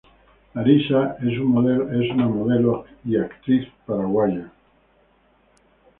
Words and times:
Larissa 0.55 1.15
es 1.19 1.37
una 1.37 2.27
modelo 2.27 2.85
y 3.05 3.17
actriz 3.17 3.69
paraguaya. 3.85 4.51